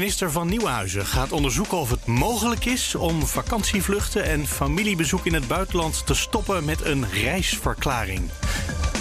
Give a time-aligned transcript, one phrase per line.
[0.00, 5.48] Minister van Nieuwenhuizen gaat onderzoeken of het mogelijk is om vakantievluchten en familiebezoek in het
[5.48, 8.30] buitenland te stoppen met een reisverklaring.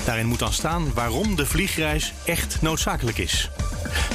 [0.06, 3.50] Daarin moet dan staan waarom de vliegreis echt noodzakelijk is.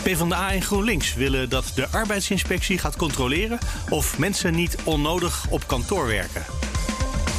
[0.03, 6.07] PvdA en GroenLinks willen dat de arbeidsinspectie gaat controleren of mensen niet onnodig op kantoor
[6.07, 6.45] werken.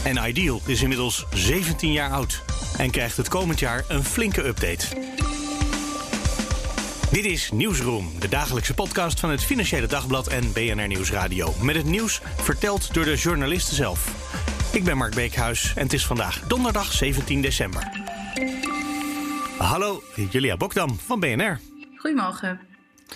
[0.04, 2.44] En Ideal is inmiddels 17 jaar oud
[2.78, 4.86] en krijgt het komend jaar een flinke update.
[7.16, 11.54] Dit is Nieuwsroom, de dagelijkse podcast van het Financiële Dagblad en BNR Nieuwsradio.
[11.62, 14.08] Met het nieuws verteld door de journalisten zelf.
[14.74, 17.90] Ik ben Mark Beekhuis en het is vandaag donderdag 17 december.
[19.58, 21.60] Hallo, Julia Bokdam van BNR.
[21.98, 22.60] Goedemorgen.
[23.08, 23.16] We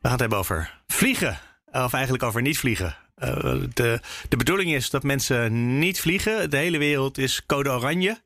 [0.00, 1.38] gaan het hebben over vliegen.
[1.72, 2.96] Of eigenlijk over niet vliegen.
[3.18, 3.28] Uh,
[3.74, 6.50] de, de bedoeling is dat mensen niet vliegen.
[6.50, 8.22] De hele wereld is code oranje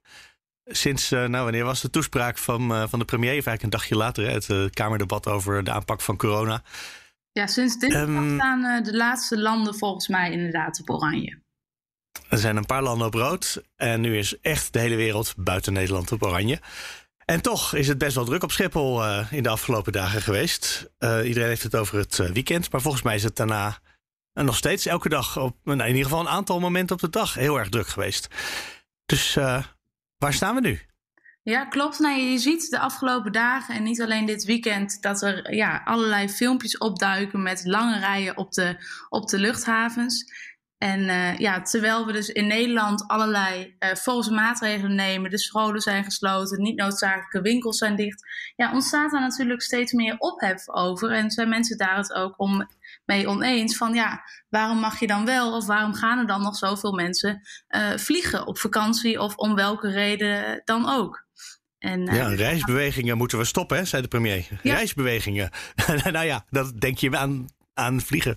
[0.69, 3.97] sinds, uh, nou wanneer was de toespraak van, uh, van de premier, eigenlijk een dagje
[3.97, 6.63] later, het uh, Kamerdebat over de aanpak van corona.
[7.33, 11.39] Ja, sinds dit um, staan de laatste landen volgens mij inderdaad op oranje.
[12.29, 15.73] Er zijn een paar landen op rood en nu is echt de hele wereld buiten
[15.73, 16.61] Nederland op oranje.
[17.25, 20.91] En toch is het best wel druk op Schiphol in de afgelopen dagen geweest.
[21.01, 23.79] iedereen heeft het over het weekend, maar volgens mij is het daarna
[24.33, 27.35] nog steeds elke dag, op, nou, in ieder geval een aantal momenten op de dag,
[27.35, 28.29] heel erg druk geweest.
[29.07, 29.37] Dus
[30.19, 30.81] Waar staan we nu?
[31.43, 31.99] Ja, klopt.
[31.99, 36.29] Nou, je ziet de afgelopen dagen en niet alleen dit weekend dat er ja, allerlei
[36.29, 40.33] filmpjes opduiken met lange rijen op de, op de luchthavens.
[40.79, 45.81] En uh, ja, terwijl we dus in Nederland allerlei uh, volgens maatregelen nemen, de scholen
[45.81, 51.11] zijn gesloten, niet noodzakelijke winkels zijn dicht, ja, ontstaat daar natuurlijk steeds meer ophef over.
[51.11, 52.69] En zijn mensen daar het ook om
[53.09, 56.57] mee oneens van ja, waarom mag je dan wel of waarom gaan er dan nog
[56.57, 61.27] zoveel mensen uh, vliegen op vakantie of om welke reden dan ook.
[61.79, 64.47] En, uh, ja, reisbewegingen moeten we stoppen, hè, zei de premier.
[64.63, 64.75] Ja.
[64.75, 65.51] Reisbewegingen.
[66.13, 68.37] nou ja, dat denk je aan, aan vliegen.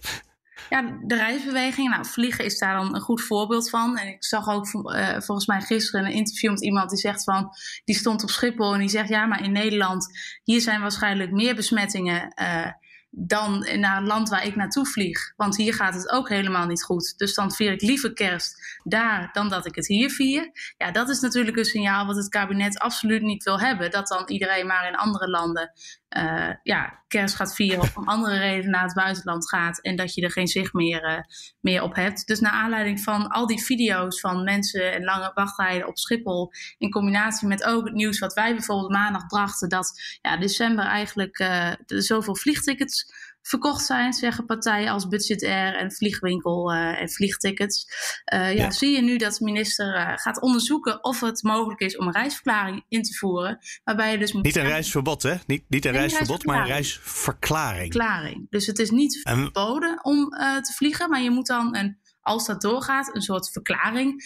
[0.70, 1.90] Ja, de reisbeweging.
[1.90, 3.98] Nou, vliegen is daar dan een goed voorbeeld van.
[3.98, 7.50] En ik zag ook uh, volgens mij gisteren een interview met iemand die zegt van...
[7.84, 9.10] die stond op Schiphol en die zegt...
[9.10, 10.08] ja, maar in Nederland,
[10.44, 12.34] hier zijn waarschijnlijk meer besmettingen...
[12.42, 12.68] Uh,
[13.14, 15.34] dan naar een land waar ik naartoe vlieg.
[15.36, 17.18] Want hier gaat het ook helemaal niet goed.
[17.18, 20.52] Dus dan vier ik liever kerst daar dan dat ik het hier vier.
[20.78, 23.92] Ja, dat is natuurlijk een signaal wat het kabinet absoluut niet wil hebben.
[23.92, 25.72] Dat dan iedereen maar in andere landen
[26.18, 30.14] uh, ja, kerst gaat vieren of om andere redenen naar het buitenland gaat en dat
[30.14, 31.20] je er geen zicht meer, uh,
[31.60, 32.28] meer op hebt.
[32.28, 36.92] Dus naar aanleiding van al die video's van mensen en lange wachtrijden op Schiphol, in
[36.92, 41.72] combinatie met ook het nieuws wat wij bijvoorbeeld maandag brachten, dat ja, december eigenlijk uh,
[41.86, 47.86] zoveel vliegtickets verkocht zijn, zeggen partijen als Budget Air en Vliegwinkel uh, en Vliegtickets.
[48.34, 51.80] Uh, ja, ja, zie je nu dat de minister uh, gaat onderzoeken of het mogelijk
[51.80, 53.60] is om een reisverklaring in te voeren.
[53.84, 55.36] Waarbij je dus moet niet een reisverbod, hè?
[55.46, 57.94] Niet, niet een reisverbod, maar een reisverklaring.
[57.94, 58.50] Verklaring.
[58.50, 60.30] Dus het is niet verboden om
[60.62, 64.24] te vliegen, maar je moet dan een, als dat doorgaat, een soort verklaring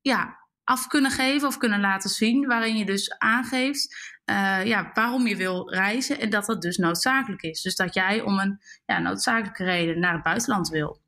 [0.00, 2.46] ja, af kunnen geven of kunnen laten zien.
[2.46, 7.42] Waarin je dus aangeeft uh, ja, waarom je wil reizen en dat dat dus noodzakelijk
[7.42, 7.62] is.
[7.62, 11.00] Dus dat jij om een ja, noodzakelijke reden naar het buitenland wil.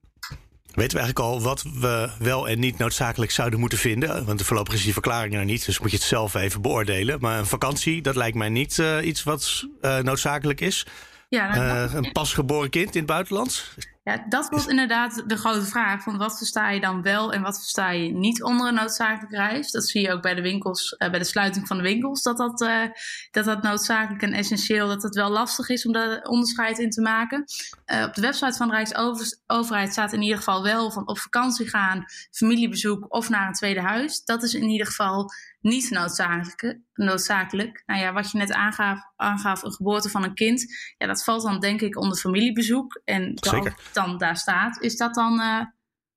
[0.74, 4.24] Weten we eigenlijk al wat we wel en niet noodzakelijk zouden moeten vinden?
[4.24, 7.20] Want voorlopig is die verklaring er niet, dus moet je het zelf even beoordelen.
[7.20, 10.86] Maar een vakantie, dat lijkt mij niet uh, iets wat uh, noodzakelijk is.
[11.28, 13.74] Ja, uh, een pasgeboren kind in het buitenland?
[14.04, 16.02] Ja, dat wordt inderdaad de grote vraag.
[16.02, 19.70] Van wat versta je dan wel en wat versta je niet onder een noodzakelijke reis?
[19.70, 22.36] Dat zie je ook bij de winkels, uh, bij de sluiting van de winkels, dat
[22.36, 22.82] dat, uh,
[23.30, 27.00] dat dat noodzakelijk en essentieel, dat het wel lastig is om daar onderscheid in te
[27.00, 27.44] maken.
[27.86, 31.68] Uh, op de website van de Rijksoverheid staat in ieder geval wel van op vakantie
[31.68, 34.24] gaan, familiebezoek of naar een tweede huis.
[34.24, 35.30] Dat is in ieder geval
[35.64, 36.78] niet noodzakelijk.
[36.94, 37.82] noodzakelijk.
[37.86, 40.64] Nou ja, wat je net aangaf, aangaf, een geboorte van een kind.
[40.98, 43.00] Ja, dat valt dan denk ik onder familiebezoek.
[43.04, 43.76] En Zeker.
[43.92, 45.60] dan daar staat, is dat dan uh,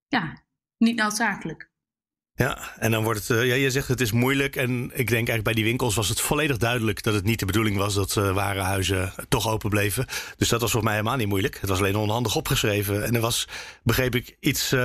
[0.08, 0.44] ja,
[0.78, 1.72] niet noodzakelijk.
[2.34, 4.56] Ja, en dan wordt het, uh, ja, je zegt het is moeilijk.
[4.56, 7.46] En ik denk eigenlijk bij die winkels was het volledig duidelijk dat het niet de
[7.46, 10.06] bedoeling was dat uh, warenhuizen toch open bleven.
[10.36, 11.58] Dus dat was voor mij helemaal niet moeilijk.
[11.60, 13.04] Het was alleen onhandig opgeschreven.
[13.04, 13.48] En er was,
[13.84, 14.76] begreep ik, iets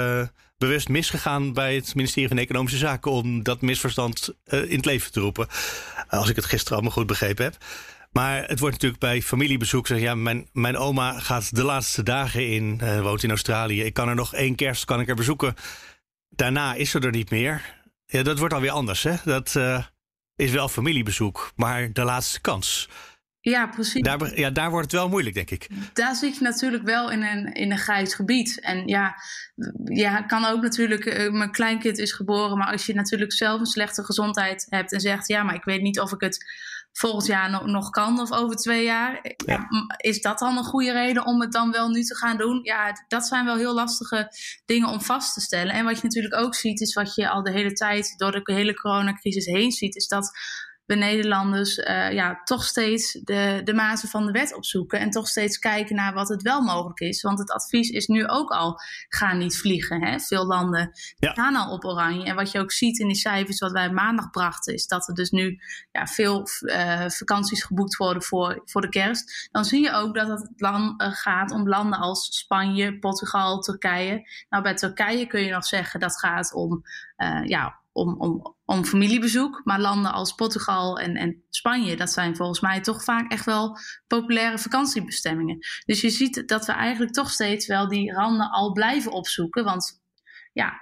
[0.62, 5.20] bewust misgegaan bij het ministerie van Economische Zaken om dat misverstand in het leven te
[5.20, 5.48] roepen.
[6.08, 7.56] als ik het gisteren allemaal goed begrepen heb.
[8.12, 9.86] Maar het wordt natuurlijk bij familiebezoek.
[9.86, 13.82] Zeg, ja, mijn, mijn oma gaat de laatste dagen in, woont in Australië.
[13.82, 15.54] Ik kan er nog één kerst kan ik er bezoeken.
[16.28, 17.80] Daarna is ze er niet meer.
[18.06, 19.02] ja, dat wordt alweer anders.
[19.02, 19.14] Hè?
[19.24, 19.58] Dat
[20.36, 22.88] is wel familiebezoek, maar de laatste kans.
[23.44, 24.02] Ja, precies.
[24.02, 25.68] Daar, ja, daar wordt het wel moeilijk, denk ik.
[25.92, 28.60] Daar zit je natuurlijk wel in een, in een grijs gebied.
[28.60, 29.14] En ja,
[29.84, 33.66] je kan ook natuurlijk, uh, mijn kleinkind is geboren, maar als je natuurlijk zelf een
[33.66, 36.44] slechte gezondheid hebt en zegt, ja, maar ik weet niet of ik het
[36.92, 39.34] volgend jaar nog, nog kan of over twee jaar.
[39.46, 39.66] Ja.
[39.96, 42.60] is dat dan een goede reden om het dan wel nu te gaan doen?
[42.62, 44.32] Ja, dat zijn wel heel lastige
[44.64, 45.74] dingen om vast te stellen.
[45.74, 48.52] En wat je natuurlijk ook ziet, is wat je al de hele tijd door de
[48.52, 50.30] hele coronacrisis heen ziet, is dat
[50.92, 54.98] we Nederlanders uh, ja, toch steeds de, de mazen van de wet opzoeken.
[54.98, 57.22] En toch steeds kijken naar wat het wel mogelijk is.
[57.22, 60.04] Want het advies is nu ook al: ga niet vliegen.
[60.04, 60.20] Hè?
[60.20, 62.24] Veel landen gaan al op oranje.
[62.24, 65.14] En wat je ook ziet in die cijfers wat wij maandag brachten, is dat er
[65.14, 65.60] dus nu
[65.92, 69.48] ja, veel uh, vakanties geboekt worden voor, voor de kerst.
[69.52, 74.28] Dan zie je ook dat het land, uh, gaat om landen als Spanje, Portugal, Turkije.
[74.48, 76.82] Nou, bij Turkije kun je nog zeggen dat gaat om
[77.44, 79.60] ja, om, om, om familiebezoek.
[79.64, 83.78] Maar landen als Portugal en, en Spanje, dat zijn volgens mij toch vaak echt wel
[84.06, 85.58] populaire vakantiebestemmingen.
[85.84, 89.64] Dus je ziet dat we eigenlijk toch steeds wel die randen al blijven opzoeken.
[89.64, 90.00] Want
[90.52, 90.72] ja,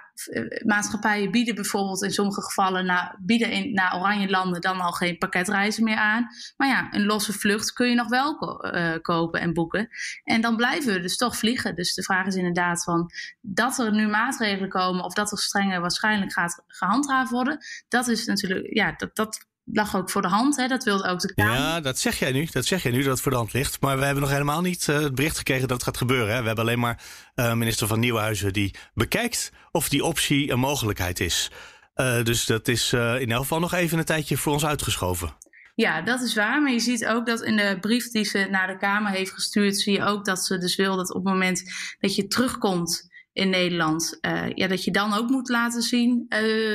[0.65, 5.17] maatschappijen bieden bijvoorbeeld in sommige gevallen naar, bieden in, naar oranje landen dan al geen
[5.17, 6.27] pakketreizen meer aan.
[6.57, 9.89] Maar ja, een losse vlucht kun je nog wel uh, kopen en boeken.
[10.23, 11.75] En dan blijven we dus toch vliegen.
[11.75, 15.81] Dus de vraag is inderdaad van dat er nu maatregelen komen of dat er strenger
[15.81, 17.57] waarschijnlijk gaat gehandhaafd worden.
[17.87, 20.55] Dat is natuurlijk, ja, dat, dat lag ook voor de hand.
[20.55, 20.67] Hè?
[20.67, 21.53] Dat wilde ook de Kamer.
[21.53, 22.47] Ja, dat zeg jij nu.
[22.51, 23.81] Dat zeg jij nu dat het voor de hand ligt.
[23.81, 26.33] Maar we hebben nog helemaal niet uh, het bericht gekregen dat het gaat gebeuren.
[26.33, 26.39] Hè?
[26.39, 27.03] We hebben alleen maar
[27.35, 31.51] uh, minister van Nieuwenhuizen die bekijkt of die optie een mogelijkheid is.
[31.95, 35.37] Uh, dus dat is in elk geval nog even een tijdje voor ons uitgeschoven.
[35.75, 36.61] Ja, dat is waar.
[36.61, 39.79] Maar je ziet ook dat in de brief die ze naar de Kamer heeft gestuurd,
[39.79, 41.63] zie je ook dat ze dus wil dat op het moment
[41.99, 44.17] dat je terugkomt in Nederland,
[44.55, 46.25] ja, dat je dan ook moet laten zien,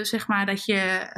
[0.03, 1.11] zeg maar, dat je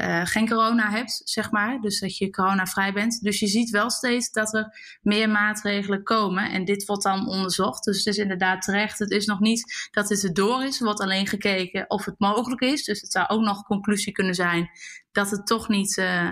[0.00, 1.80] uh, geen corona hebt, zeg maar.
[1.80, 3.20] Dus dat je coronavrij bent.
[3.20, 6.50] Dus je ziet wel steeds dat er meer maatregelen komen.
[6.50, 7.84] En dit wordt dan onderzocht.
[7.84, 8.98] Dus het is inderdaad terecht.
[8.98, 10.78] Het is nog niet dat het erdoor is.
[10.78, 12.84] Er wordt alleen gekeken of het mogelijk is.
[12.84, 14.70] Dus het zou ook nog conclusie kunnen zijn
[15.12, 15.96] dat het toch niet.
[15.96, 16.30] Uh,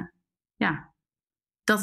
[0.57, 0.93] ja,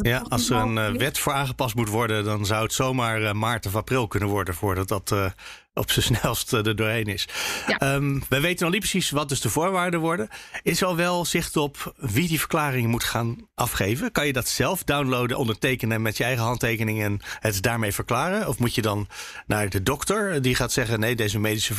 [0.01, 3.31] ja, als er een uh, wet voor aangepast moet worden, dan zou het zomaar uh,
[3.31, 5.25] maart of april kunnen worden voordat dat uh,
[5.74, 7.28] op zijn snelst er doorheen is.
[7.68, 7.94] Ja.
[7.94, 10.30] Um, we weten nog niet precies wat dus de voorwaarden worden.
[10.63, 14.12] Is al wel zicht op wie die verklaring moet gaan afgeven?
[14.12, 18.48] Kan je dat zelf downloaden, ondertekenen met je eigen handtekening en het daarmee verklaren?
[18.48, 19.07] Of moet je dan
[19.48, 21.74] naar de dokter die gaat zeggen: nee, deze medische,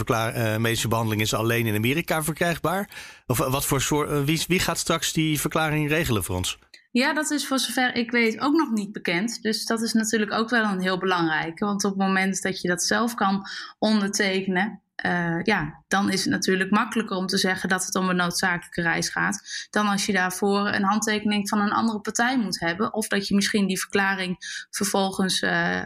[0.58, 2.88] medische behandeling is alleen in Amerika verkrijgbaar?
[3.26, 6.58] Of wat voor soort, wie, wie gaat straks die verklaring regelen voor ons?
[6.90, 9.42] Ja, dat is voor zover ik weet ook nog niet bekend.
[9.42, 11.64] Dus dat is natuurlijk ook wel een heel belangrijke.
[11.64, 13.46] Want op het moment dat je dat zelf kan
[13.78, 18.16] ondertekenen, uh, ja, dan is het natuurlijk makkelijker om te zeggen dat het om een
[18.16, 19.66] noodzakelijke reis gaat.
[19.70, 22.94] Dan als je daarvoor een handtekening van een andere partij moet hebben.
[22.94, 24.36] Of dat je misschien die verklaring
[24.70, 25.82] vervolgens uh,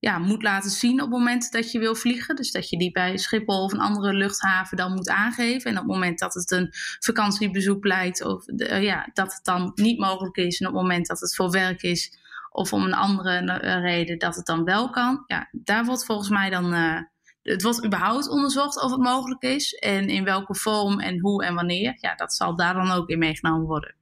[0.00, 2.36] ja, moet laten zien op het moment dat je wil vliegen.
[2.36, 5.70] Dus dat je die bij Schiphol of een andere luchthaven dan moet aangeven.
[5.70, 6.68] En op het moment dat het een
[6.98, 10.60] vakantiebezoek blijkt, of uh, ja, dat het dan niet mogelijk is.
[10.60, 12.18] En op het moment dat het voor werk is,
[12.50, 15.24] of om een andere uh, reden, dat het dan wel kan.
[15.26, 16.74] Ja, daar wordt volgens mij dan.
[16.74, 17.00] Uh,
[17.42, 19.72] het wordt überhaupt onderzocht of het mogelijk is.
[19.74, 21.96] En in welke vorm en hoe en wanneer.
[22.00, 23.94] Ja, dat zal daar dan ook in meegenomen worden.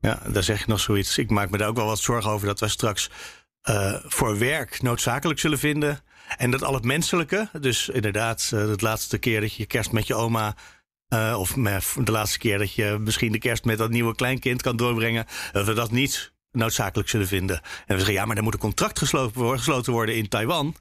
[0.00, 1.18] Ja, daar zeg je nog zoiets.
[1.18, 3.10] Ik maak me daar ook wel wat zorgen over dat wij straks
[3.68, 6.00] uh, voor werk noodzakelijk zullen vinden.
[6.36, 10.14] En dat al het menselijke, dus inderdaad, uh, laatste keer dat je kerst met je
[10.14, 10.54] oma.
[11.14, 11.52] Uh, of
[12.04, 15.26] de laatste keer dat je misschien de kerst met dat nieuwe kleinkind kan doorbrengen.
[15.52, 17.56] Dat we dat niet noodzakelijk zullen vinden.
[17.56, 20.74] En we zeggen, ja, maar er moet een contract gesloten worden in Taiwan.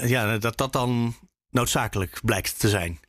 [0.00, 1.14] ja, dat dat dan
[1.50, 3.00] noodzakelijk blijkt te zijn.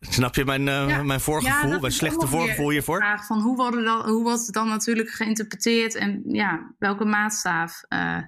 [0.00, 2.96] Snap je mijn, uh, mijn voorgevoel, ja, mijn slechte voorgevoel hiervoor?
[2.96, 7.82] Vraag van hoe, worden dan, hoe wordt het dan natuurlijk geïnterpreteerd en ja, welke maatstaaf
[7.88, 8.18] uh,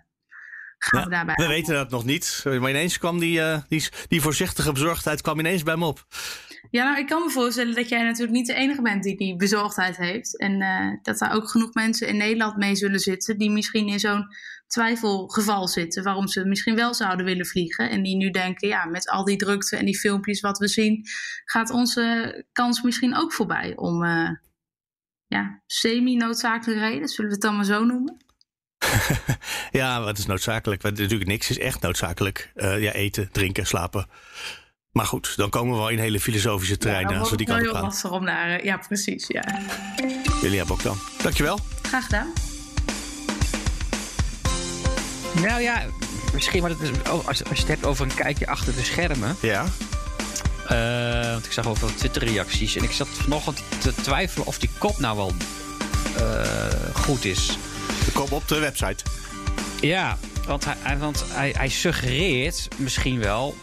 [0.79, 1.35] gaan we daarbij?
[1.35, 5.39] We weten dat nog niet, maar ineens kwam die, uh, die, die voorzichtige bezorgdheid kwam
[5.39, 6.07] ineens bij me op.
[6.71, 9.37] Ja, nou, ik kan me voorstellen dat jij natuurlijk niet de enige bent die die
[9.37, 10.39] bezorgdheid heeft.
[10.39, 10.59] En
[11.03, 14.27] dat er ook genoeg mensen in Nederland mee zullen zitten die misschien in zo'n
[14.73, 16.03] twijfelgeval zitten.
[16.03, 17.91] Waarom ze misschien wel zouden willen vliegen.
[17.91, 21.07] En die nu denken, ja, met al die drukte en die filmpjes wat we zien,
[21.45, 24.31] gaat onze kans misschien ook voorbij om uh,
[25.27, 28.17] ja, semi-noodzakelijke reden, zullen we het dan maar zo noemen?
[29.81, 30.83] ja, wat is noodzakelijk?
[30.83, 32.53] Natuurlijk niks is echt noodzakelijk.
[32.55, 34.07] Uh, ja, eten, drinken, slapen.
[34.91, 37.61] Maar goed, dan komen we wel in hele filosofische terreinen ja, als we die kant
[37.61, 37.75] op gaan.
[37.75, 38.51] heel lastig om naar...
[38.51, 39.45] Eh, ja, precies, ja.
[40.43, 41.59] Lilia Bokdan, dankjewel.
[41.83, 42.52] Graag gedaan.
[45.41, 45.83] Nou ja,
[46.33, 49.37] misschien, maar is, oh, als, als je het hebt over een kijkje achter de schermen.
[49.41, 49.65] Ja.
[50.71, 52.77] Uh, want ik zag ook wel Twitter-reacties.
[52.77, 55.33] En ik zat vanochtend te twijfelen of die kop nou wel
[56.19, 57.59] uh, goed is.
[58.05, 59.05] De kop op de website.
[59.81, 63.57] Ja, want hij, want hij, hij suggereert misschien wel.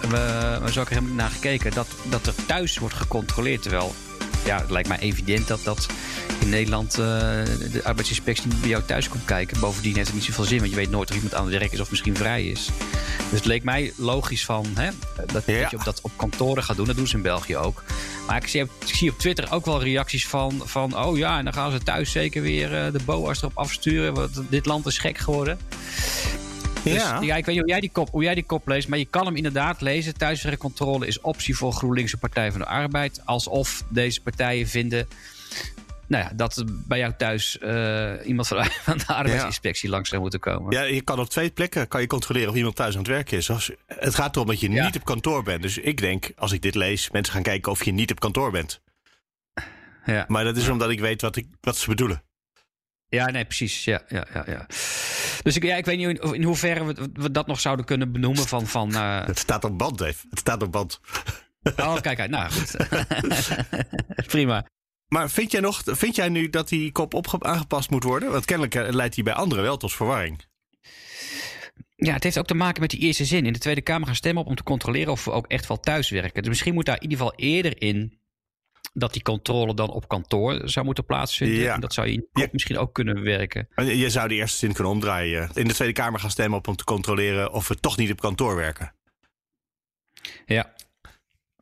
[0.00, 1.72] We, we zo ook helemaal naar gekeken.
[1.72, 3.62] Dat, dat er thuis wordt gecontroleerd.
[3.62, 3.94] Terwijl
[4.44, 5.86] ja, het lijkt mij evident dat dat
[6.40, 7.06] in Nederland uh,
[7.72, 9.60] de arbeidsinspectie niet bij jou thuis komt kijken.
[9.60, 11.72] Bovendien heeft het niet zoveel zin, want je weet nooit of iemand aan het werk
[11.72, 12.68] is of misschien vrij is.
[13.30, 14.90] Dus het leek mij logisch van hè,
[15.32, 15.60] dat, ja.
[15.60, 16.86] dat je op dat op kantoren gaat doen.
[16.86, 17.82] Dat doen ze in België ook.
[18.26, 21.44] Maar ik zie, ik zie op Twitter ook wel reacties van, van oh ja, en
[21.44, 24.14] dan gaan ze thuis zeker weer uh, de BOA's erop afsturen.
[24.14, 25.58] Want dit land is gek geworden.
[26.84, 27.20] Dus, ja.
[27.20, 29.04] ja, ik weet niet hoe jij, die kop, hoe jij die kop leest, maar je
[29.04, 30.14] kan hem inderdaad lezen.
[30.14, 33.20] Thuiswerkcontrole is optie voor GroenLinks Partij van de Arbeid.
[33.24, 35.08] Alsof deze partijen vinden
[36.10, 39.94] nou ja, dat bij jou thuis uh, iemand van de, van de arbeidsinspectie ja.
[39.94, 40.72] langs zou moeten komen.
[40.72, 43.36] Ja, je kan op twee plekken kan je controleren of iemand thuis aan het werken
[43.36, 43.48] is.
[43.86, 44.84] het gaat erom dat je ja.
[44.84, 45.62] niet op kantoor bent.
[45.62, 48.50] Dus ik denk, als ik dit lees, mensen gaan kijken of je niet op kantoor
[48.50, 48.80] bent.
[50.04, 50.24] Ja.
[50.28, 52.22] Maar dat is omdat ik weet wat, ik, wat ze bedoelen.
[53.08, 53.84] Ja, nee, precies.
[53.84, 54.66] Ja, ja, ja, ja.
[55.42, 58.12] Dus ik, ja, ik weet niet in, in hoeverre we, we, dat nog zouden kunnen
[58.12, 58.66] benoemen van...
[58.66, 59.24] van uh...
[59.26, 60.26] Het staat op band, Dave.
[60.30, 61.00] Het staat op band.
[61.76, 62.30] Oh, kijk, kijk.
[62.30, 62.76] Nou, goed.
[64.26, 64.66] Prima.
[65.10, 68.30] Maar vind jij, nog, vind jij nu dat die kop op aangepast moet worden?
[68.30, 70.44] Want kennelijk eh, leidt die bij anderen wel tot verwarring.
[71.96, 73.46] Ja, het heeft ook te maken met die eerste zin.
[73.46, 75.80] In de Tweede Kamer gaan stemmen op om te controleren of we ook echt wel
[75.80, 76.42] thuiswerken.
[76.42, 78.18] Dus misschien moet daar in ieder geval eerder in
[78.92, 81.58] dat die controle dan op kantoor zou moeten plaatsvinden.
[81.58, 81.74] Ja.
[81.74, 82.48] En dat zou je ja.
[82.52, 83.68] misschien ook kunnen werken.
[83.74, 85.50] Je zou de eerste zin kunnen omdraaien.
[85.54, 88.20] In de Tweede Kamer gaan stemmen op om te controleren of we toch niet op
[88.20, 88.94] kantoor werken.
[90.46, 90.74] Ja.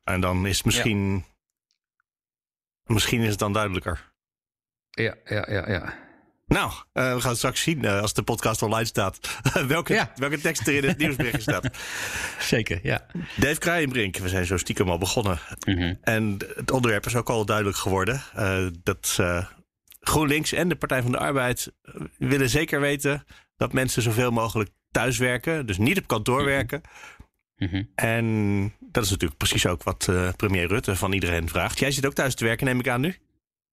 [0.04, 1.24] En dan is misschien
[2.88, 4.12] Misschien is het dan duidelijker.
[4.90, 5.94] Ja, ja, ja, ja.
[6.46, 9.40] Nou, uh, we gaan straks zien uh, als de podcast online staat.
[9.66, 10.12] welke, ja.
[10.14, 11.68] welke tekst er in het nieuwsbericht staat.
[12.38, 13.06] Zeker, ja.
[13.36, 15.38] Dave Kraaienbrink, we zijn zo stiekem al begonnen.
[15.66, 15.98] Mm -hmm.
[16.00, 18.22] En het onderwerp is ook al duidelijk geworden.
[18.36, 19.18] Uh, dat
[20.00, 21.72] GroenLinks en de Partij van de Arbeid
[22.18, 23.24] willen zeker weten
[23.56, 25.66] dat mensen zoveel mogelijk thuis werken.
[25.66, 26.54] Dus niet op kantoor mm -hmm.
[26.54, 26.80] werken.
[27.56, 27.90] Mm -hmm.
[27.94, 31.78] En dat is natuurlijk precies ook wat uh, premier Rutte van iedereen vraagt.
[31.78, 33.16] Jij zit ook thuis te werken, neem ik aan nu?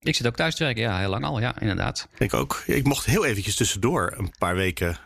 [0.00, 2.08] Ik zit ook thuis te werken, ja, heel lang al, ja, inderdaad.
[2.18, 2.62] Ik ook.
[2.66, 4.98] Ik mocht heel eventjes tussendoor een paar weken,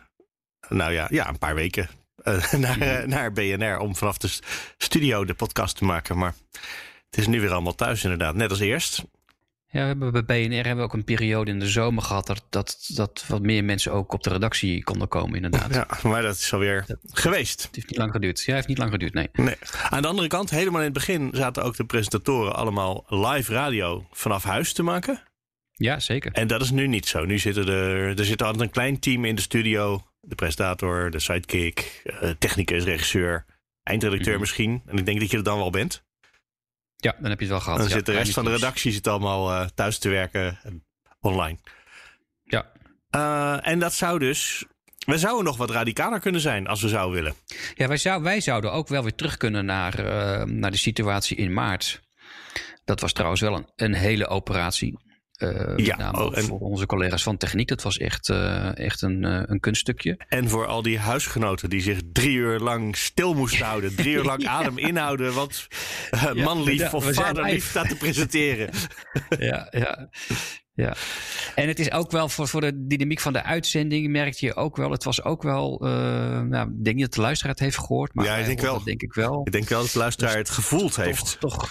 [0.67, 1.89] nou ja, ja een paar weken
[2.23, 4.39] uh, naar, uh, naar BNR om vanaf de
[4.77, 6.17] studio de podcast te maken.
[6.17, 6.35] Maar
[7.09, 9.03] het is nu weer allemaal thuis inderdaad, net als eerst.
[9.71, 12.45] Ja, we hebben bij BNR hebben we ook een periode in de zomer gehad dat,
[12.49, 15.73] dat, dat wat meer mensen ook op de redactie konden komen, inderdaad.
[15.73, 17.63] Ja, maar dat is alweer dat, geweest.
[17.63, 18.43] Het heeft niet lang geduurd.
[18.43, 19.29] Ja, heeft niet lang geduurd, nee.
[19.33, 19.55] nee.
[19.89, 24.07] Aan de andere kant, helemaal in het begin zaten ook de presentatoren allemaal live radio
[24.11, 25.23] vanaf huis te maken.
[25.71, 26.31] Ja, zeker.
[26.31, 27.25] En dat is nu niet zo.
[27.25, 30.03] Nu zitten er, er zit altijd een klein team in de studio.
[30.19, 33.45] De presentator, de sidekick, uh, technicus, regisseur,
[33.83, 34.41] eindredacteur mm -hmm.
[34.41, 34.81] misschien.
[34.85, 36.03] En ik denk dat je er dan wel bent.
[37.01, 37.77] Ja, dan heb je het wel gehad.
[37.79, 40.59] Dan ja, zit de rest van de redactie zit allemaal uh, thuis te werken
[41.19, 41.57] online.
[42.43, 42.71] Ja.
[43.15, 44.65] Uh, en dat zou dus.
[45.05, 47.35] We zouden nog wat radicaler kunnen zijn als we zouden willen.
[47.75, 51.37] Ja, wij, zou, wij zouden ook wel weer terug kunnen naar, uh, naar de situatie
[51.37, 52.01] in maart.
[52.85, 54.99] Dat was trouwens wel een, een hele operatie.
[55.41, 56.43] Uh, ja, met oh, en...
[56.43, 57.67] voor onze collega's van techniek.
[57.67, 60.19] Dat was echt, uh, echt een, uh, een kunststukje.
[60.27, 63.95] En voor al die huisgenoten die zich drie uur lang stil moesten houden.
[63.95, 65.33] Drie uur lang adem inhouden.
[65.33, 65.67] Want
[66.11, 68.69] ja, manlief ja, of vaderlief staat te presenteren.
[69.49, 70.09] ja, ja.
[70.73, 70.95] Ja,
[71.55, 74.77] en het is ook wel voor, voor de dynamiek van de uitzending merkte je ook
[74.77, 74.91] wel.
[74.91, 75.77] Het was ook wel.
[76.49, 78.13] Nou, ik denk niet dat de luisteraar het heeft gehoord.
[78.13, 78.73] Maar ja, ik denk wel.
[78.73, 79.41] Dat denk ik wel.
[79.43, 81.37] Ik denk wel dat de luisteraar dus het gevoeld toch, heeft.
[81.39, 81.69] Toch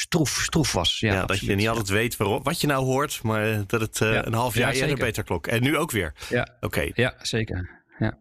[0.00, 0.98] stroef, stroef was.
[0.98, 4.00] Ja, ja dat je niet altijd weet waarom, wat je nou hoort, maar dat het
[4.00, 4.26] uh, ja.
[4.26, 5.46] een half jaar ja, eerder beter klok.
[5.46, 6.14] En nu ook weer.
[6.28, 6.66] Ja, oké.
[6.66, 6.92] Okay.
[6.94, 7.82] Ja, zeker.
[7.98, 8.18] Ja.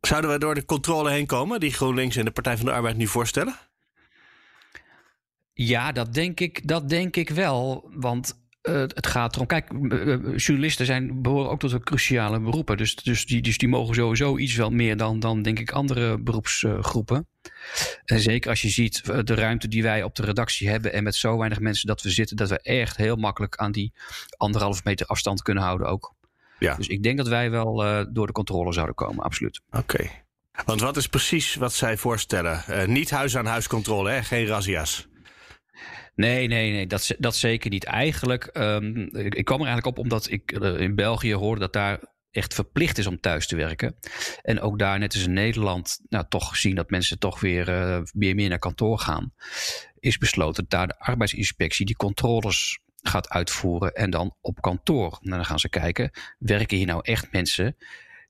[0.00, 2.96] Zouden we door de controle heen komen die GroenLinks en de Partij van de Arbeid
[2.96, 3.56] nu voorstellen?
[5.54, 7.90] Ja, dat denk ik, dat denk ik wel.
[7.94, 9.46] Want uh, het gaat erom.
[9.46, 12.76] Kijk, uh, journalisten zijn, behoren ook tot de cruciale beroepen.
[12.76, 16.18] Dus, dus, die, dus die mogen sowieso iets wel meer dan, dan denk ik, andere
[16.18, 17.26] beroepsgroepen.
[18.04, 20.92] En zeker als je ziet de ruimte die wij op de redactie hebben.
[20.92, 22.36] en met zo weinig mensen dat we zitten.
[22.36, 23.92] dat we echt heel makkelijk aan die
[24.36, 26.14] anderhalf meter afstand kunnen houden ook.
[26.58, 26.74] Ja.
[26.74, 29.60] Dus ik denk dat wij wel uh, door de controle zouden komen, absoluut.
[29.70, 29.78] Oké.
[29.78, 30.24] Okay.
[30.64, 32.64] Want wat is precies wat zij voorstellen?
[32.70, 34.22] Uh, niet huis-aan-huis controle, hè?
[34.22, 35.08] geen razzia's.
[36.14, 37.84] Nee, nee, nee, dat, dat zeker niet.
[37.84, 42.00] Eigenlijk, um, ik kwam er eigenlijk op omdat ik uh, in België hoorde dat daar
[42.30, 43.96] echt verplicht is om thuis te werken.
[44.42, 48.02] En ook daar, net als in Nederland, nou, toch zien dat mensen toch weer, uh,
[48.12, 49.32] weer meer naar kantoor gaan.
[49.98, 55.18] Is besloten dat daar de arbeidsinspectie die controles gaat uitvoeren en dan op kantoor.
[55.20, 57.76] En dan gaan ze kijken, werken hier nou echt mensen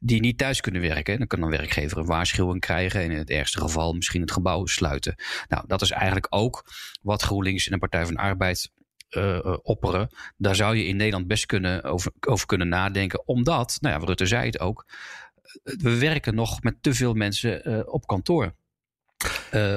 [0.05, 1.19] die niet thuis kunnen werken.
[1.19, 4.67] Dan kan een werkgever een waarschuwing krijgen en in het ergste geval misschien het gebouw
[4.67, 5.15] sluiten.
[5.49, 6.65] Nou, dat is eigenlijk ook
[7.03, 8.71] wat GroenLinks en de Partij van de Arbeid
[9.11, 10.09] uh, opperen.
[10.37, 13.29] Daar zou je in Nederland best kunnen over, over kunnen nadenken.
[13.29, 14.87] Omdat, nou ja, Rutte zei het ook,
[15.63, 18.55] we werken nog met te veel mensen uh, op kantoor.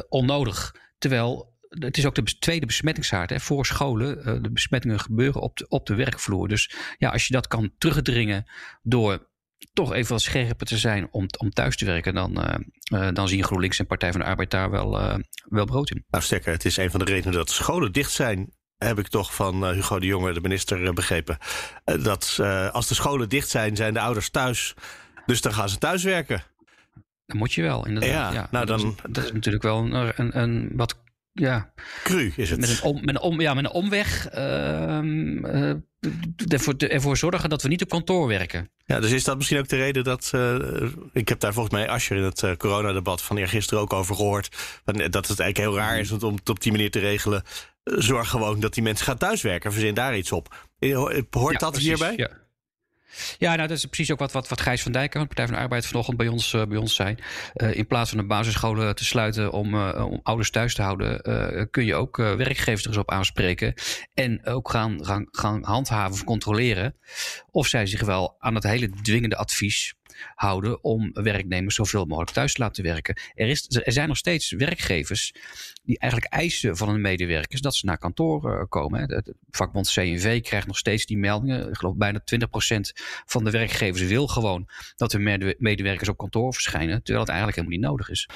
[0.09, 0.75] onnodig.
[0.97, 4.43] Terwijl het is ook de tweede besmettingshaard hè, voor scholen.
[4.43, 6.47] de besmettingen gebeuren op de, op de werkvloer.
[6.47, 8.51] Dus ja, als je dat kan terugdringen
[8.81, 9.27] door
[9.73, 12.61] toch even wat scherper te zijn om, om thuis te werken, dan,
[12.93, 15.15] uh, dan zien GroenLinks en Partij van de Arbeid daar wel, uh,
[15.49, 16.03] wel brood in.
[16.07, 18.53] Nou, sterker, het is een van de redenen dat scholen dicht zijn.
[18.77, 21.37] Heb ik toch van Hugo de Jonge, de minister, begrepen.
[21.83, 22.39] dat
[22.71, 24.73] als de scholen dicht zijn, zijn de ouders thuis.
[25.25, 26.43] Dus dan gaan ze thuis werken.
[27.25, 28.33] Dan moet je wel, inderdaad.
[28.33, 28.77] Ja, Nou, dan...
[28.79, 31.03] dat, is, dat is natuurlijk wel een, een, een wat
[31.35, 31.73] ja.
[32.03, 32.59] Cru is het.
[32.59, 35.73] Met een, om, met een, om, ja, met een omweg uh,
[36.47, 38.69] ervoor, ervoor zorgen dat we niet op kantoor werken.
[38.85, 40.31] Ja, dus is dat misschien ook de reden dat.
[40.35, 40.55] Uh,
[41.13, 44.55] ik heb daar volgens mij Ascher in het uh, coronadebat van eergisteren ook over gehoord.
[44.85, 47.43] Dat het eigenlijk heel raar is om het op die manier te regelen.
[47.83, 49.71] Zorg gewoon dat die mensen gaan thuiswerken.
[49.71, 50.69] Verzin daar iets op.
[51.29, 52.13] Hoort dat hierbij?
[52.15, 52.29] Ja.
[53.37, 55.55] Ja, nou, dat is precies ook wat, wat, wat Gijs van Dijk, de Partij van
[55.55, 57.15] de Arbeid, vanochtend bij ons, uh, bij ons zei.
[57.55, 61.21] Uh, in plaats van de basisscholen te sluiten om, uh, om ouders thuis te houden,
[61.71, 63.73] kun je ook werkgevers er eens op aanspreken.
[64.13, 66.95] En ook gaan, gaan, gaan handhaven of controleren
[67.51, 69.93] of zij zich wel aan het hele dwingende advies
[70.35, 73.17] houden om werknemers zoveel mogelijk thuis te laten werken.
[73.35, 75.33] Er, is, er zijn nog steeds werkgevers
[75.83, 79.13] die eigenlijk eisen van hun medewerkers dat ze naar kantoor uh, komen.
[79.13, 81.69] Het vakbond CNV krijgt nog steeds die meldingen.
[81.69, 82.79] Ik geloof bijna 20%
[83.25, 87.79] van de werkgevers wil gewoon dat hun medewerkers op kantoor verschijnen, terwijl het eigenlijk helemaal
[87.79, 88.29] niet nodig is.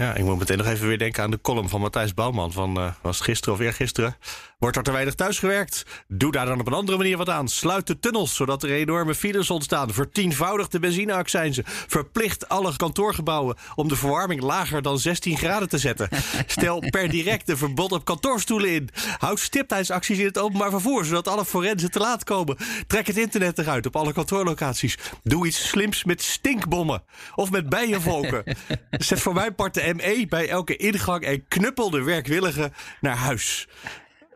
[0.00, 2.52] Ja, ik moet meteen nog even weer denken aan de column van Matthijs Bouwman.
[2.52, 4.16] Van, uh, was het gisteren of eergisteren?
[4.58, 5.86] Wordt er te weinig thuisgewerkt?
[6.08, 7.48] Doe daar dan op een andere manier wat aan.
[7.48, 9.92] Sluit de tunnels, zodat er enorme files ontstaan.
[9.92, 11.64] Vertienvoudig de benzineaccijnzen.
[11.66, 16.08] Verplicht alle kantoorgebouwen om de verwarming lager dan 16 graden te zetten.
[16.46, 18.88] Stel per direct een verbod op kantoorstoelen in.
[19.18, 22.56] Houd stiptheidsacties in het openbaar vervoer, zodat alle forensen te laat komen.
[22.86, 24.98] Trek het internet eruit op alle kantoorlocaties.
[25.22, 27.02] Doe iets slims met stinkbommen.
[27.34, 28.44] Of met bijenvolken.
[28.90, 33.66] Zet voor mijn part de ME bij elke ingang en knuppel de werkwilligen naar huis.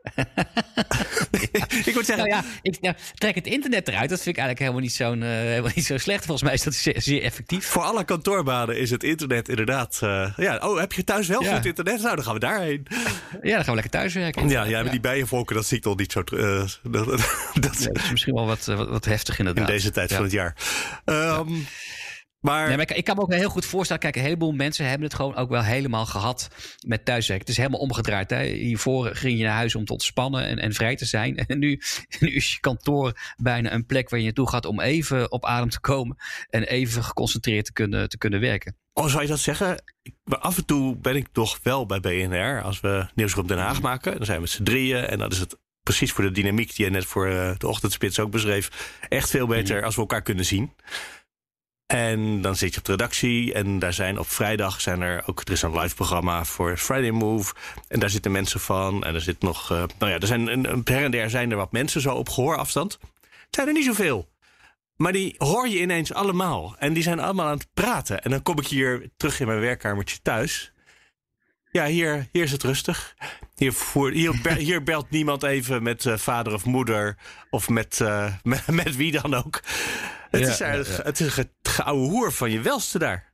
[1.85, 4.09] ik moet zeggen, nou ja, ik nou, trek het internet eruit.
[4.11, 6.25] Dat vind ik eigenlijk helemaal niet, zo'n, uh, helemaal niet zo slecht.
[6.25, 7.67] Volgens mij is dat zeer, zeer, effectief.
[7.67, 10.01] Voor alle kantoorbanen is het internet inderdaad.
[10.05, 12.03] Uh, ja, oh, heb je thuis wel goed internet?
[12.03, 12.87] Nou, dan gaan we daarheen.
[13.43, 14.49] Ja, dan gaan we lekker thuis werken.
[14.49, 16.23] Ja, ja met die bijenvolken, dat zie ik toch niet zo.
[16.35, 17.07] Uh, dat,
[17.61, 19.69] dat, is misschien wel wat, wat, wat heftig inderdaad.
[19.69, 20.55] In deze tijd van het jaar.
[21.05, 21.67] Um,
[22.41, 22.77] maar...
[22.77, 24.03] maar ik, kan me ook heel goed voorstellen.
[24.03, 26.49] Kijk, een heleboel mensen hebben het gewoon ook wel helemaal gehad
[26.87, 27.47] met thuiswerken.
[27.47, 28.31] Het is helemaal omgedraaid.
[28.31, 28.43] Hè?
[28.43, 31.37] Hiervoor ging je naar huis om te ontspannen en, en vrij te zijn.
[31.49, 31.81] En nu,
[32.21, 35.69] nu is je kantoor bijna een plek waar je naartoe gaat om even op adem
[35.69, 36.17] te komen.
[36.51, 38.77] En even geconcentreerd te kunnen, te kunnen werken.
[38.93, 39.83] Oh, zou je dat zeggen?
[40.25, 42.63] af en toe ben ik toch wel bij BNR.
[42.63, 44.17] Als we Nieuwsgroep Den Haag maken.
[44.17, 45.05] Dan zijn we met z'n drieën.
[45.05, 48.19] En dan is het precies voor de dynamiek die je net voor eh, de ochtendspits
[48.19, 48.97] ook beschreef.
[49.09, 49.85] Echt veel beter mhm.
[49.85, 50.73] als we elkaar kunnen zien.
[51.89, 55.41] En dan zit je op de redactie en daar zijn op vrijdag zijn er ook
[55.41, 57.55] er is een live programma voor Friday Move
[57.89, 60.73] en daar zitten mensen van en er zit nog uh, nou ja er zijn een,
[60.73, 62.99] een per en der zijn er wat mensen zo op gehoorafstand.
[63.21, 64.29] Het zijn er niet zoveel.
[64.97, 68.43] Maar die hoor je ineens allemaal en die zijn allemaal aan het praten en dan
[68.43, 70.73] kom ik hier terug in mijn werkkamertje thuis.
[71.71, 73.15] Ja, hier, hier is het rustig.
[73.57, 77.17] Hier, voer, hier, hier belt niemand even met uh, vader of moeder
[77.51, 79.61] of met, uh, met, met, wie dan ook.
[80.31, 83.33] Het ja, is, eigenlijk, het is het geouwe hoer van je welste daar.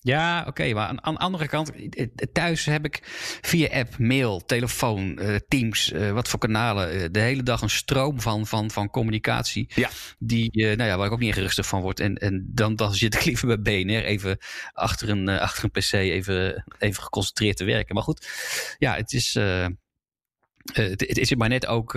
[0.00, 0.72] Ja, oké.
[0.72, 1.72] maar aan, aan, de andere kant,
[2.32, 3.00] thuis heb ik
[3.42, 7.70] via app, mail, telefoon, uh, Teams, uh, wat voor kanalen, uh, de hele dag een
[7.70, 9.70] stroom van, van, van communicatie.
[9.74, 9.90] Ja.
[10.18, 12.00] Die, nou ja, waar ik ook niet gerustig van word.
[12.00, 14.38] En, en dan, dan zit ik liever bij BNR even
[14.72, 17.94] achter een, achter een PC even, even geconcentreerd te werken.
[17.94, 18.28] Maar goed,
[18.78, 19.34] ja, het is.
[20.72, 21.92] het, het, is maar net ook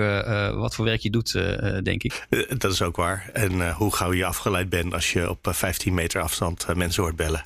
[0.56, 1.32] wat voor werk je doet,
[1.84, 2.28] denk ik.
[2.58, 3.30] dat is ook waar.
[3.34, 7.46] En hoe gauw je afgeleid bent als je op 15 meter afstand mensen hoort bellen.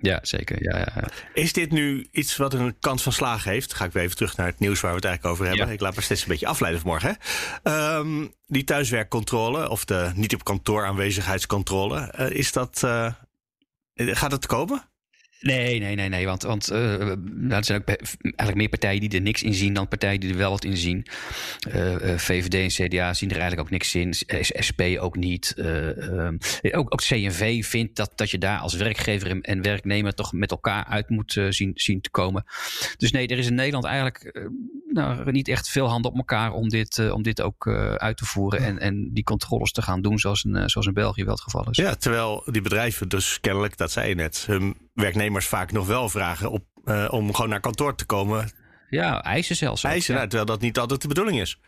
[0.00, 0.62] Ja, zeker.
[0.62, 1.08] Ja, ja.
[1.34, 3.74] Is dit nu iets wat een kans van slagen heeft?
[3.74, 5.74] ga ik weer even terug naar het nieuws waar we het eigenlijk over hebben.
[5.74, 7.16] Ik laat me steeds een beetje afleiden vanmorgen.
[7.62, 7.96] Hè?
[7.96, 12.14] Um, die thuiswerkcontrole of de niet op kantoor aanwezigheidscontrole.
[12.18, 13.12] Uh, is dat, uh,
[13.94, 14.89] gaat het komen?
[15.40, 16.26] Nee, nee, nee, nee.
[16.26, 17.00] Want, want uh,
[17.50, 20.36] er zijn ook eigenlijk meer partijen die er niks in zien dan partijen die er
[20.36, 21.06] wel wat in zien.
[21.74, 24.14] Uh, uh, VVD en CDA zien er eigenlijk ook niks in.
[24.66, 25.54] SP ook niet.
[25.58, 26.38] Um,
[26.72, 30.84] ook, ook CNV vindt dat, dat je daar als werkgever en werknemer toch met elkaar
[30.84, 32.44] uit moet zien, zien te komen.
[32.96, 34.40] Dus nee, er is in Nederland eigenlijk
[34.86, 38.60] nou, niet echt veel handen op elkaar om dit, om dit ook uit te voeren.
[38.60, 41.70] En, en die controles te gaan doen zoals in, zoals in België wel het geval
[41.70, 41.76] is.
[41.76, 46.08] Ja, terwijl die bedrijven dus kennelijk, dat zei je net, hun werknemers vaak nog wel
[46.08, 48.50] vragen op, uh, om gewoon naar kantoor te komen.
[48.88, 49.84] Ja, eisen zelfs.
[49.84, 51.58] Eisen, nou, terwijl dat niet altijd de bedoeling is.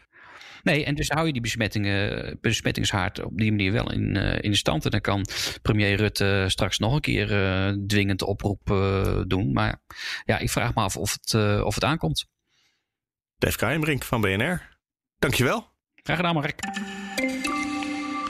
[0.63, 4.57] Nee, en dus hou je die besmettingen, besmettingshaard op die manier wel in, uh, in
[4.57, 4.85] stand.
[4.85, 5.27] En dan kan
[5.63, 9.53] premier Rutte straks nog een keer uh, dwingend oproep uh, doen.
[9.53, 9.81] Maar
[10.25, 12.27] ja, ik vraag me af of het, of het aankomt.
[13.37, 14.69] Dave Keijenbrink van BNR,
[15.19, 15.71] dankjewel.
[15.95, 16.61] Graag gedaan, Mark.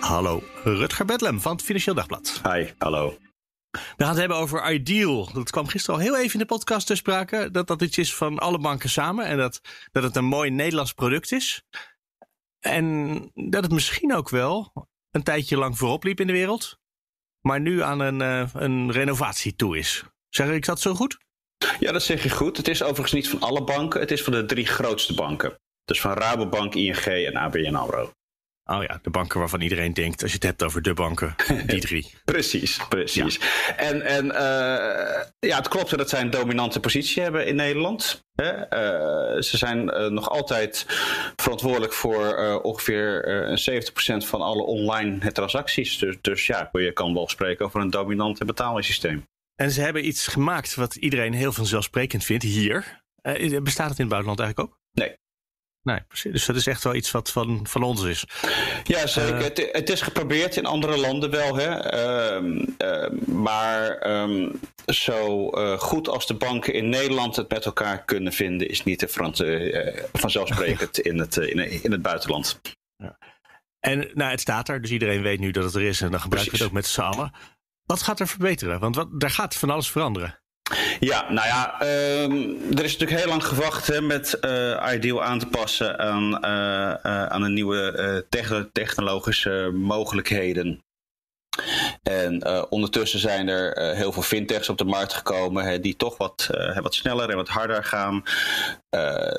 [0.00, 2.40] Hallo, Rutger Bedlem van het Financieel Dagblad.
[2.42, 3.18] Hi, hallo.
[3.72, 5.32] We gaan het hebben over Ideal.
[5.32, 7.50] Dat kwam gisteren al heel even in de podcast te sprake.
[7.50, 9.26] Dat dat iets is van alle banken samen.
[9.26, 9.60] En dat,
[9.92, 11.62] dat het een mooi Nederlands product is.
[12.60, 14.72] En dat het misschien ook wel
[15.10, 16.78] een tijdje lang voorop liep in de wereld.
[17.40, 20.04] Maar nu aan een, uh, een renovatie toe is.
[20.28, 21.18] Zeg ik dat zo goed?
[21.78, 22.56] Ja, dat zeg je goed.
[22.56, 24.00] Het is overigens niet van alle banken.
[24.00, 25.60] Het is van de drie grootste banken.
[25.84, 28.12] Dus van Rabobank, ING en ABN AMRO.
[28.64, 31.34] Oh ja, de banken waarvan iedereen denkt, als je het hebt over de banken,
[31.66, 32.14] die drie.
[32.24, 33.40] precies, precies.
[33.76, 38.24] En, en uh, ja, het klopt dat zij een dominante positie hebben in Nederland.
[38.34, 38.52] Hè?
[38.52, 40.86] Uh, ze zijn uh, nog altijd
[41.36, 43.22] verantwoordelijk voor ongeveer
[44.22, 45.98] 70% van alle online transacties.
[45.98, 49.26] Dus, dus ja, je kan wel spreken over een dominant betalingssysteem.
[49.54, 53.02] En ze hebben iets gemaakt wat iedereen heel vanzelfsprekend vindt hier.
[53.62, 54.78] bestaat het in het buitenland eigenlijk ook?
[54.92, 55.20] Nee.
[55.82, 56.32] Nee, precies.
[56.32, 58.24] Dus dat is echt wel iets wat van, van ons is.
[58.84, 59.38] Ja, zeker.
[59.38, 61.56] Uh, het, het, is geprobeerd in andere landen wel.
[61.56, 61.94] Hè?
[61.94, 68.04] Uh, uh, maar um, zo uh, goed als de banken in Nederland het met elkaar
[68.04, 72.60] kunnen vinden, is niet Frans, uh, vanzelfsprekend in, het, in, in, het buitenland.
[72.96, 73.18] Ja.
[73.80, 76.20] En nou, het staat er, dus iedereen weet nu dat het er is en dan
[76.20, 77.32] gebruiken we het ook met z'n allen.
[77.84, 78.80] Wat gaat er verbeteren?
[78.80, 80.41] Want wat, daar gaat van alles veranderen.
[81.04, 81.82] Ja, nou ja,
[82.22, 86.24] um, er is natuurlijk heel lang gewacht hè, met uh, Ideal aan te passen aan,
[86.24, 88.26] uh, uh, aan een nieuwe
[88.72, 90.84] technologische mogelijkheden.
[92.02, 96.50] En ondertussen zijn er heel veel fintechs op de markt gekomen hè, die toch wat,
[96.82, 98.22] wat sneller en wat harder gaan.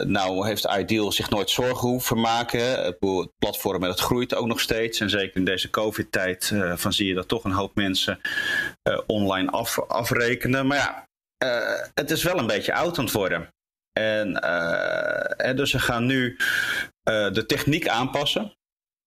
[0.08, 2.84] nou heeft Ideal zich nooit zorgen hoeven maken.
[2.84, 2.98] Het
[3.38, 5.00] platform het groeit ook nog steeds.
[5.00, 8.20] En zeker in deze covid-tijd van zie je dat toch een hoop mensen
[9.08, 10.68] online af, afrekenen.
[10.68, 11.08] Maar ja,
[11.94, 13.54] het is wel een beetje oud aan het worden.
[13.94, 16.38] En uh, dus ze gaan nu
[17.10, 18.58] uh, de techniek aanpassen.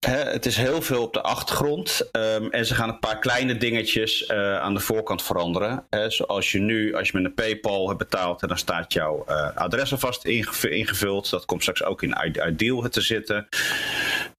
[0.06, 2.08] Het is heel veel op de achtergrond.
[2.12, 5.84] Um, en ze gaan een paar kleine dingetjes uh, aan de voorkant veranderen.
[6.08, 9.92] Zoals je nu, als je met een PayPal hebt betaald, dan staat jouw uh, adres
[9.92, 11.30] alvast ingevuld.
[11.30, 12.16] Dat komt straks ook in
[12.46, 13.48] Ideal te zitten.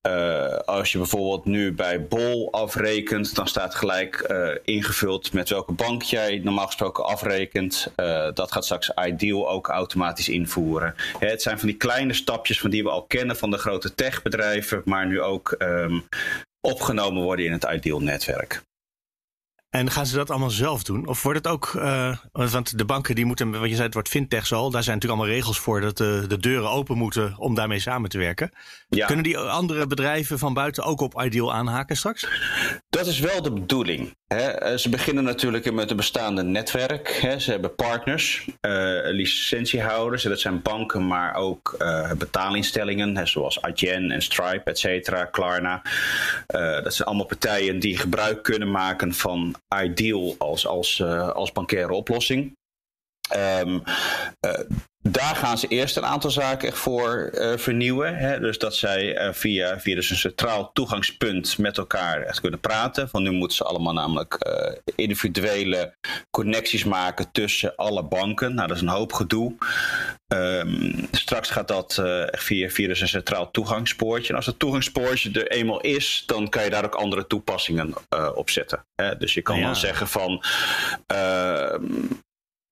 [0.06, 4.32] Uh, als je bijvoorbeeld nu bij Bol afrekent, dan staat gelijk
[4.64, 7.92] ingevuld met welke bank jij normaal gesproken afrekent.
[8.34, 10.94] dat gaat straks Ideal ook automatisch invoeren.
[11.18, 14.82] Het zijn van die kleine stapjes van die we al kennen van de grote techbedrijven,
[14.84, 16.02] maar nu ook um,
[16.60, 18.62] opgenomen worden in het Ideal netwerk.
[19.70, 21.06] En gaan ze dat allemaal zelf doen?
[21.06, 24.08] Of wordt het ook, uh, want de banken die moeten, wat je zei, het wordt
[24.08, 27.54] fintech al, daar zijn natuurlijk allemaal regels voor dat de, de deuren open moeten om
[27.54, 28.52] daarmee samen te werken.
[28.88, 29.06] Ja.
[29.06, 32.28] Kunnen die andere bedrijven van buiten ook op Ideal aanhaken straks?
[32.88, 34.16] Dat is wel de bedoeling.
[34.26, 34.46] Hè.
[34.46, 37.18] Eh, ze beginnen natuurlijk met een bestaande netwerk.
[37.20, 37.38] Hè.
[37.38, 44.10] Ze hebben partners, uh, licentiehouders, dat zijn banken, maar ook uh, betalingstellingen, hè, zoals Adyen
[44.10, 45.82] en Stripe, et cetera, Klarna.
[46.82, 52.57] Dat zijn allemaal partijen die gebruik kunnen maken van Ideal als, als, als bankaire oplossing.
[53.36, 53.82] Um,
[54.46, 54.52] uh,
[55.02, 58.16] daar gaan ze eerst een aantal zaken voor uh, vernieuwen.
[58.16, 58.40] Hè?
[58.40, 63.08] Dus dat zij uh, via, via dus een centraal toegangspunt met elkaar echt kunnen praten.
[63.08, 64.38] Van nu moeten ze allemaal namelijk
[64.94, 65.94] individuele
[66.30, 68.54] connecties maken tussen alle banken.
[68.54, 69.54] Nou, dat is een hoop gedoe.
[70.34, 74.28] Um, straks gaat dat via, via dus een centraal toegangspoortje.
[74.28, 77.94] En als het toegangspoortje er eenmaal is, dan kan je daar ook andere toepassingen
[78.34, 78.84] op zetten.
[78.94, 79.16] Hè?
[79.16, 79.64] Dus je kan ja.
[79.64, 80.44] dan zeggen van
[81.06, 81.84] ehm,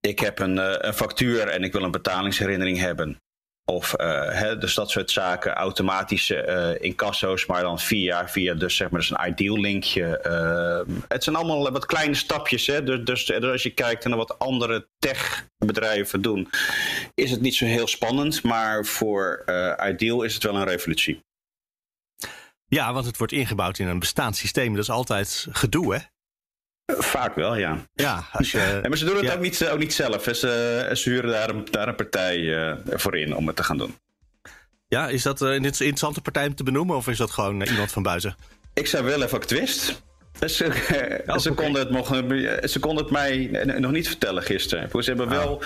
[0.00, 3.20] ik heb een, uh, een, factuur en ik wil een betalingsherinnering hebben.
[3.64, 6.46] Of uh, hè, dus dat soort zaken, automatische
[6.78, 10.04] uh, incasso's, maar dan via, via dus zeg maar dus een ideal linkje.
[11.09, 12.66] het zijn allemaal wat kleine stapjes.
[12.66, 12.82] Hè?
[12.82, 16.50] Dus, dus, dus, als je kijkt naar wat andere techbedrijven doen,
[17.14, 18.42] is het niet zo heel spannend.
[18.42, 19.44] Maar voor
[19.88, 21.24] Ideal is het wel een revolutie.
[22.68, 24.72] Ja, want het wordt ingebouwd in een bestaand systeem.
[24.72, 26.00] Dat is altijd gedoe, hè?
[26.87, 27.79] Vaak wel, ja.
[27.94, 29.35] Ja, als je, Ja, maar ze doen het ja.
[29.35, 30.25] ook, niet, ook niet zelf.
[30.25, 30.35] hè.
[30.35, 33.79] Ze, ze huren daar een, daar een partij eh, voor in om het te gaan
[33.79, 33.94] doen.
[34.88, 37.70] ja, is dat eh, een interessante partij om te benoemen of is dat gewoon eh,
[37.70, 38.37] iemand van buiten?
[38.75, 40.03] Ik zou wel even twist.
[40.40, 40.64] Ze, ze,
[41.27, 41.55] oké.
[41.55, 42.07] konden het nog,
[42.70, 43.46] ze konden het mij
[43.79, 44.90] nog niet vertellen gisteren.
[45.05, 45.62] Ze hebben wel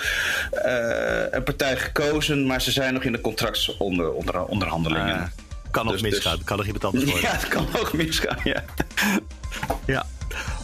[0.51, 5.15] eh, een partij gekozen, maar ze zijn nog in de contractsonderhandelingen.
[5.15, 5.23] Eh,
[5.71, 7.29] kan nog Dus- misgaan, dus- kan nog iemand anders worden.
[7.29, 8.63] ja, het kan ook misgaan, ja.
[9.85, 10.05] Ja.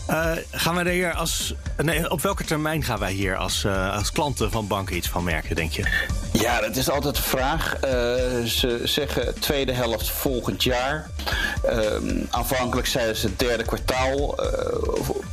[0.08, 1.54] Eh, gaan wij er hier als.
[1.78, 5.24] Nee, op welke termijn gaan wij hier als, eh, als klanten van banken iets van
[5.24, 5.84] merken, denk je?
[6.32, 7.74] Ja, dat is altijd de vraag.
[7.74, 7.92] Eh,
[8.46, 11.10] ze zeggen tweede helft volgend jaar.
[12.30, 14.36] Aanvankelijk zeiden ze het derde kwartaal.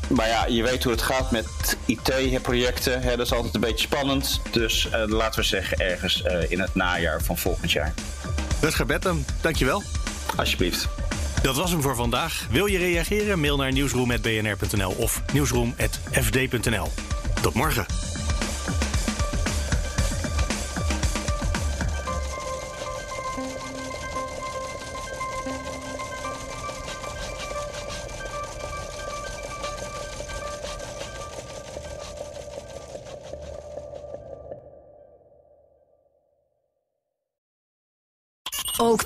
[0.08, 1.46] Maar ja, je weet hoe het gaat met
[1.84, 3.02] IT-projecten.
[3.02, 4.40] Dat is altijd een beetje spannend.
[4.50, 7.94] Dus laten we zeggen ergens in het najaar van volgend jaar.
[8.60, 9.82] Rutger Betham, dankjewel.
[10.36, 10.88] Alsjeblieft.
[11.44, 12.46] Dat was hem voor vandaag.
[12.50, 13.40] Wil je reageren?
[13.40, 16.88] Mail naar nieuwsroom.bnr.nl of nieuwsroom.fd.nl.
[17.42, 18.03] Tot morgen.